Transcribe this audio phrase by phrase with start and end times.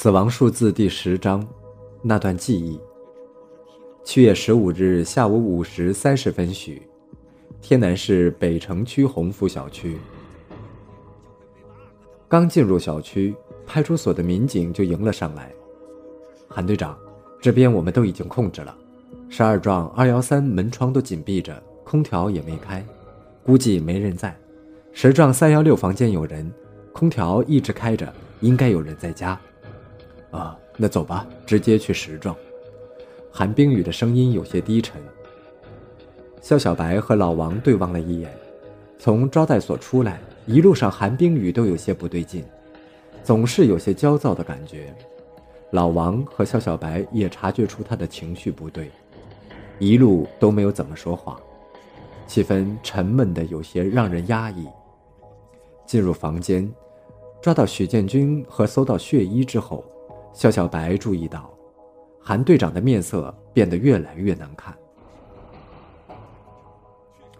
[0.00, 1.44] 死亡数字第十章，
[2.02, 2.78] 那段记忆。
[4.04, 6.80] 七月十五日下午五时三十分许，
[7.60, 9.98] 天南市北城区鸿福小区。
[12.28, 13.34] 刚进入小区，
[13.66, 15.52] 派出所的民警就迎了上来。
[16.46, 16.96] 韩队长，
[17.42, 18.72] 这边我们都已经控制了，
[19.28, 22.86] 十二幢二幺三门窗都紧闭着，空调也没开，
[23.44, 24.32] 估计没人在。
[24.92, 26.48] 十幢三幺六房间有人，
[26.92, 29.36] 空调一直开着，应该有人在家。
[30.30, 32.34] 啊，那走吧，直接去十幢。
[33.30, 35.00] 韩冰雨的声音有些低沉。
[36.40, 38.30] 肖小白和老王对望了一眼，
[38.98, 42.44] 从招待所出来，一路上韩冰雨都有些不对劲，
[43.22, 44.94] 总是有些焦躁的感觉。
[45.72, 48.90] 老王和肖小白也察觉出他的情绪不对，
[49.78, 51.38] 一路都没有怎么说话，
[52.26, 54.66] 气氛沉闷的有些让人压抑。
[55.84, 56.70] 进入房间，
[57.42, 59.84] 抓到许建军和搜到血衣之后。
[60.32, 61.52] 肖小白注意到，
[62.20, 64.76] 韩队长的面色变得越来越难看。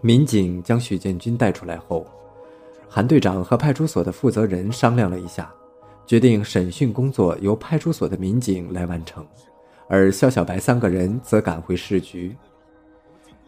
[0.00, 2.06] 民警将许建军带出来后，
[2.89, 5.53] 韩队长和派出所的负责人商量了一下，
[6.06, 9.27] 决定审讯工作由派出所的民警来完成，
[9.89, 12.36] 而肖小白三个人则赶回市局。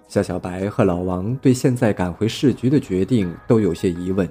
[0.08, 4.28] 肖小白和老王对现在赶回市局的决定都有些疑问，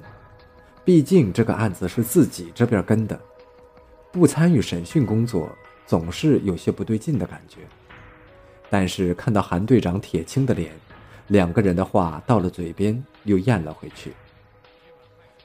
[0.84, 3.18] 毕竟这个案子是自己这边跟的。
[4.12, 5.50] 不参与审讯工作，
[5.86, 7.60] 总是有些不对劲的感觉。
[8.70, 10.72] 但是看到韩队长铁青的脸，
[11.28, 14.14] 两个人的话到了嘴边又咽了回去。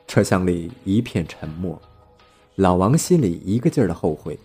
[0.06, 1.80] 车厢里一片沉默，
[2.56, 4.38] 老王心里一个劲儿的后悔。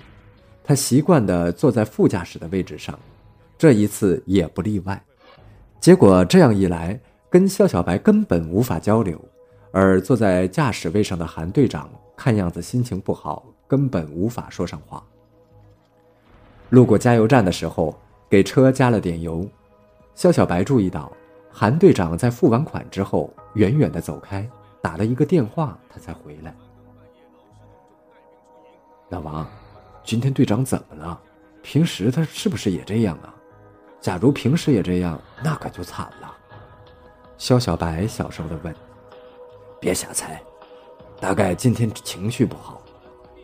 [0.63, 2.97] 他习惯的坐在副驾驶的位置上，
[3.57, 5.01] 这一次也不例外。
[5.79, 9.19] 结果这样一来，跟肖小白根本无法交流，
[9.71, 13.45] 而坐在驾驶位上的韩队长看样子心情不好。
[13.69, 15.01] 根本无法说上话。
[16.69, 17.95] 路过加油站的时候，
[18.27, 19.47] 给车加了点油。
[20.15, 21.11] 肖小白注意到，
[21.51, 24.45] 韩队长在付完款之后，远远的走开，
[24.81, 26.53] 打了一个电话，他才回来。
[29.09, 29.47] 老王，
[30.03, 31.21] 今天队长怎么了？
[31.61, 33.33] 平时他是不是也这样啊？
[34.01, 36.35] 假如平时也这样，那可就惨了。
[37.37, 38.75] 肖小白小声的问
[39.79, 40.41] ：“别瞎猜，
[41.21, 42.81] 大概今天情绪不好。”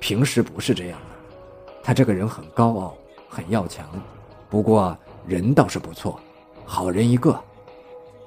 [0.05, 3.89] 平时不是这样的，他这个人很高傲，很要强，
[4.51, 4.95] 不过
[5.25, 6.19] 人倒是不错，
[6.63, 7.35] 好人一个，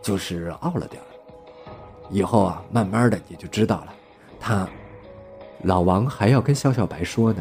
[0.02, 1.00] 就是傲了点
[2.10, 3.94] 以后啊，慢慢的你就知道了。
[4.40, 4.68] 他，
[5.62, 7.40] 老王还要跟肖小白说呢。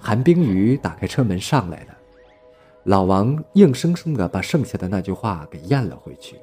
[0.00, 1.96] 韩冰雨打开车门上来了，
[2.82, 6.36] 老王硬生生的把剩下的那句话给咽了回去。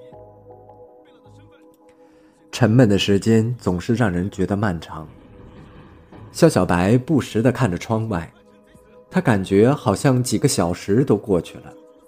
[2.50, 5.06] 沉闷的时间总是让人觉得漫长。
[6.40, 8.32] 肖小白不时地看着窗外，
[9.12, 11.64] 他感觉好像几个小时都过去了，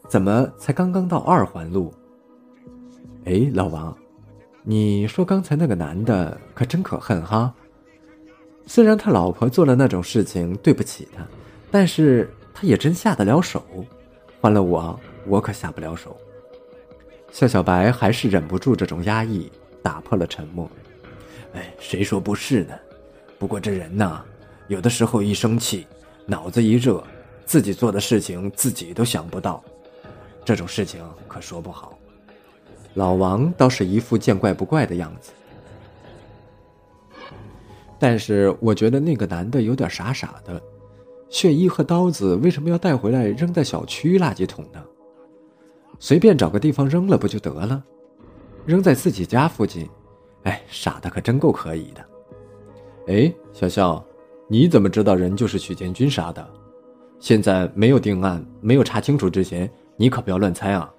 [0.08, 1.94] 怎么才刚刚到二环路？
[3.26, 3.94] 哎，老王，
[4.64, 7.54] 你说刚才那个男的可真可恨哈！
[8.66, 11.28] 虽然他老婆做了那种事情对不起他，
[11.70, 13.62] 但是他也真下得了手，
[14.40, 16.16] 换了我，我可下不了手。
[17.34, 19.52] 肖小白还是忍不住这种压抑，
[19.84, 20.72] 打破了沉默。
[21.52, 22.74] 哎，谁说不是呢？
[23.42, 24.24] 不过这人呐，
[24.68, 25.88] 有的时候一生气，
[26.28, 27.04] 脑子一热，
[27.44, 29.64] 自己做的事情自己都想不到，
[30.46, 31.98] 这种事情可说不好。
[32.94, 35.32] 老王倒是一副见怪不怪的样子，
[37.98, 40.62] 但是我觉得那个男的有点傻傻的，
[41.28, 44.80] 血衣和刀子为什么要带回来扔在小区垃圾桶呢？
[45.98, 47.84] 随便找个地方扔了不就得了？
[48.68, 49.90] 扔在自己家附近，
[50.44, 52.06] 哎，傻的可真够可以的。
[53.08, 54.04] 哎，小肖，
[54.48, 56.48] 你怎么知道人就是许建军杀的？
[57.20, 60.92] 现在没有定案，没有查清楚之前，你可不要乱猜啊！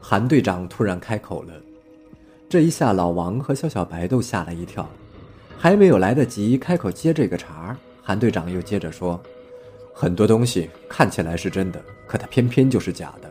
[0.00, 1.52] 韩队长突然开口了，
[2.48, 4.88] 这一下老王和肖小白都吓了一跳，
[5.58, 9.20] 还没有来得及开口接这个茬，韩队长又接着说
[9.92, 13.28] ：“很多东西看起来是真的，可它偏偏就是假的；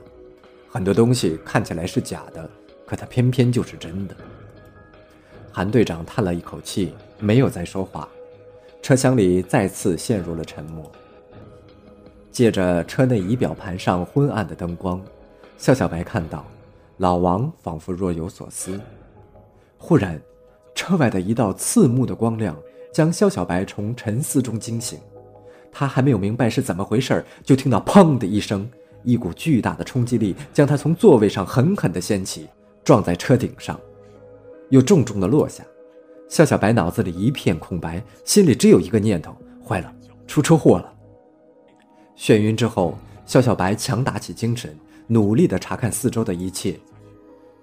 [0.69, 2.47] 很多东西看起来是假的，
[2.85, 4.15] 可它偏偏就是真的。”
[5.59, 6.93] 韩队长叹了一口气。
[7.19, 8.07] 没有再说话，
[8.81, 10.89] 车厢里再次陷入了沉默。
[12.31, 15.01] 借着车内仪表盘上昏暗的灯光，
[15.57, 16.45] 肖小白看到
[16.95, 18.79] 老王仿佛若有所思。
[19.77, 20.17] 忽然，
[20.73, 22.55] 车外的一道刺目的光亮
[22.93, 24.97] 将肖小白从沉思中惊醒。
[25.73, 28.65] 他还没有明白是怎么回事，就听到“砰”的一声，
[29.03, 32.47] 一股巨大的冲击力将他从座位上狠狠地掀起，
[32.81, 33.77] 撞在车顶上，
[34.69, 35.63] 又重重地落下。
[36.27, 39.35] 肖小白脑子里一片空白，心里只有一个念头：
[39.67, 39.93] 坏了，
[40.27, 40.93] 出车祸了。
[42.15, 44.77] 眩晕之后，肖小白强打起精神，
[45.07, 46.79] 努力地查看四周的一切。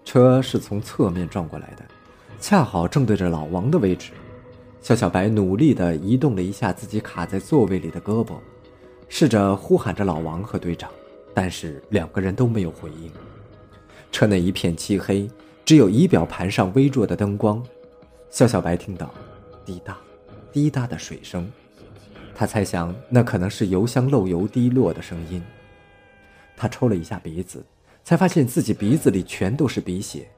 [0.05, 1.85] 车是从侧面撞过来的，
[2.41, 4.12] 恰好正对着老王的位置。
[4.81, 8.35] 肖小白努力地移动了一下自己卡在座位里的胳膊，
[9.09, 10.91] 试着呼喊着老王和队长，
[11.35, 13.11] 但是两个人都没有回应。
[14.12, 15.29] 车内一片漆黑，
[15.67, 17.61] 只有仪表盘上微弱的灯光。
[18.31, 19.13] 肖小白听到
[19.65, 19.99] 滴答、
[20.53, 21.51] 滴答的水声，
[22.37, 25.43] 他猜想那可能是油箱漏油滴落的声音。
[26.57, 27.67] 他抽了一下鼻子，
[28.05, 30.29] 才发现自己鼻子里全都是鼻血，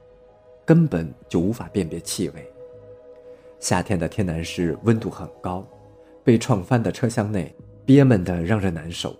[0.65, 2.51] 根本就无法辨别气味。
[3.59, 5.63] 夏天的天南市温度很高，
[6.23, 7.55] 被撞翻的车厢内
[7.85, 9.15] 憋闷的让人难受。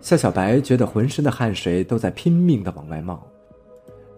[0.00, 3.26] 肖小白觉得浑身的汗水都在拼命的往外冒，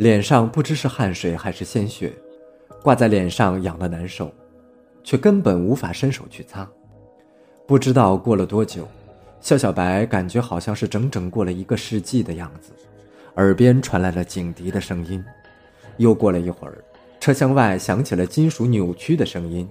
[0.00, 2.10] 脸上不知是汗水还是鲜血，
[2.82, 4.32] 挂在脸上痒的难受，
[5.04, 6.66] 却根本无法伸手去擦。
[7.66, 8.88] 不知道过了多久，
[9.42, 12.72] 肖小白感觉好像是整整过了一个世纪的样子，
[13.34, 15.22] 耳边传来了警笛的声音。
[15.98, 16.82] 又过了一会儿。
[17.20, 19.68] 车厢外响起了金属扭曲的声音，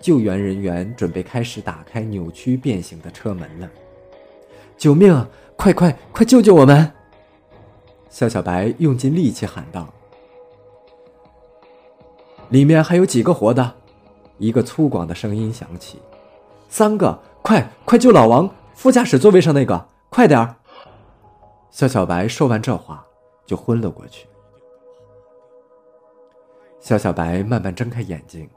[0.00, 3.68] 救援人员准备开始打开扭曲变形的车门了。
[4.78, 5.28] 救命啊！
[5.56, 6.90] 快快快救救我们！
[8.10, 9.86] 肖小白用尽力气喊道
[12.48, 13.74] ：“里面还有几个活的？”
[14.38, 15.98] 一个粗犷的声音响起
[16.68, 17.18] ：“三个！
[17.42, 18.48] 快快救老王！
[18.74, 20.54] 副驾驶座位上那个，快点儿！”
[21.70, 23.04] 肖小白说完这话，
[23.46, 24.26] 就昏了过去。
[26.80, 28.48] 肖小白慢慢睁开眼睛，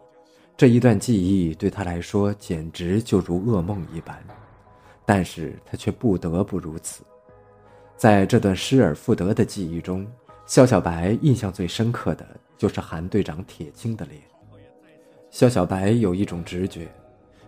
[0.55, 4.17] 这一段记忆对他来说简直就如噩梦一般，
[5.05, 7.03] 但是他却不得不如此。
[8.01, 10.07] 在这段失而复得的记忆中，
[10.47, 12.25] 肖小白印象最深刻的
[12.57, 14.19] 就是韩队长铁青的脸。
[15.29, 16.87] 肖小白有一种直觉，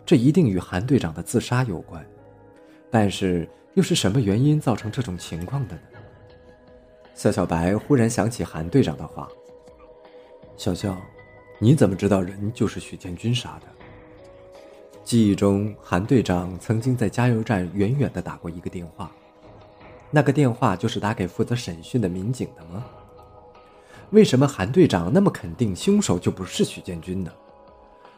[0.06, 2.06] 这一定与韩队长的自杀有关，
[2.92, 5.82] 但是又是什么原因造成这种情况的呢？
[7.16, 9.28] 肖小白忽然想起韩队长的话。
[10.56, 10.96] 小肖，
[11.58, 13.68] 你怎么知道人就是许建军杀的？
[15.04, 19.12] 记忆中，韩队长曾经在加油站远远的打过一个电话，
[20.16, 22.86] 那个电话就是打给负责审讯的民警的吗？
[24.12, 27.32] 为什么韩队长那么肯定凶手就不是许建军呢？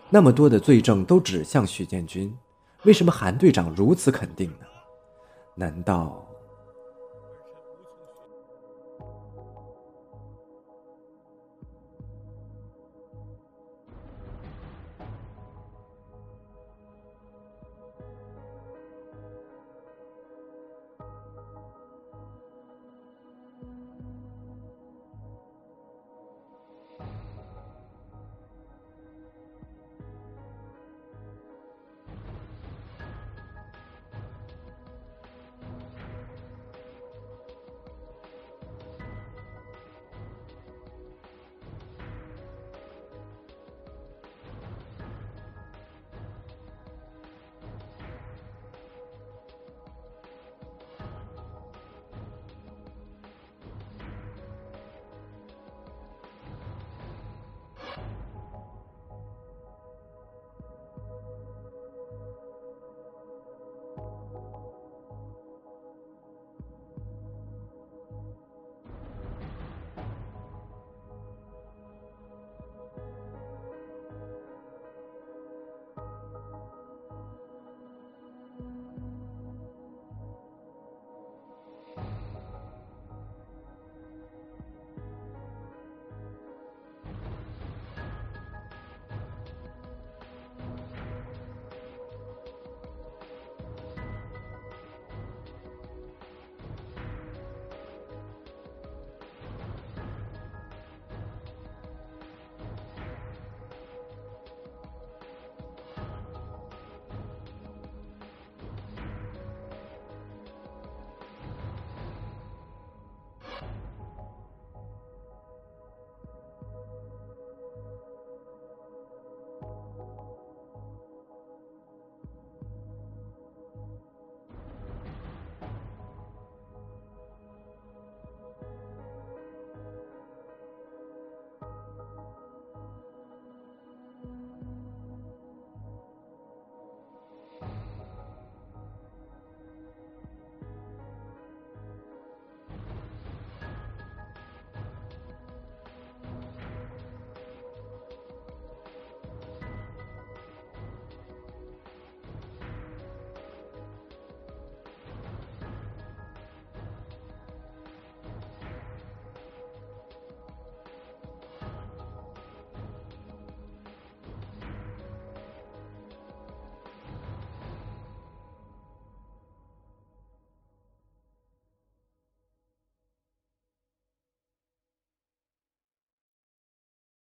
[0.10, 2.38] 那么多的罪证都指向许建军，
[2.84, 4.66] 为什么韩队长如此肯定呢？
[5.56, 6.25] 难道？